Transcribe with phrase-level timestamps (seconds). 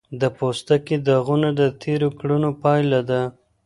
[0.21, 3.21] د پوستکي داغونه د تېرو کړنو پایله ده.